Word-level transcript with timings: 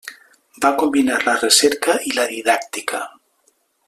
Va 0.63 0.71
combinar 0.83 1.19
la 1.27 1.35
recerca 1.43 1.99
i 2.13 2.17
la 2.21 2.27
didàctica. 2.35 3.03